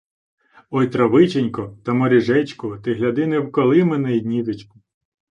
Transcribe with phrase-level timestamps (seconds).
[0.71, 4.79] «Ой травиченько, та моріжечку, ти гляди не вколи мені й ніжечку...»